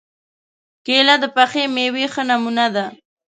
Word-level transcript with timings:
کېله 0.85 1.15
د 1.23 1.25
پخې 1.35 1.63
مېوې 1.75 2.05
ښه 2.13 2.23
نمونه 2.29 2.65
ده. 2.75 2.85